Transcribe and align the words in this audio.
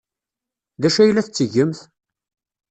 D 0.81 0.83
acu 0.87 0.99
ay 1.01 1.11
la 1.11 1.25
tettgemt? 1.27 1.79